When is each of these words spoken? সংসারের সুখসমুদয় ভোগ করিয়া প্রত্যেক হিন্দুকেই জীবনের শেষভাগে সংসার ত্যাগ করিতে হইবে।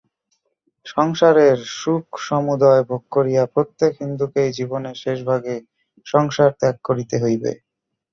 সংসারের 0.85 1.57
সুখসমুদয় 1.75 2.83
ভোগ 2.83 3.03
করিয়া 3.11 3.43
প্রত্যেক 3.53 3.91
হিন্দুকেই 4.01 4.49
জীবনের 4.57 4.95
শেষভাগে 4.95 5.55
সংসার 6.05 6.51
ত্যাগ 6.59 6.75
করিতে 6.87 7.15
হইবে। 7.23 7.51